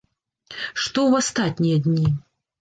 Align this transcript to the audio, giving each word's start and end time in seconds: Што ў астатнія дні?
Што 0.83 0.99
ў 1.09 1.25
астатнія 1.25 1.77
дні? 1.89 2.07